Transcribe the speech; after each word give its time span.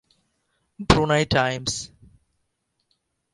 Brunei 0.89 1.23
Times. 1.25 1.73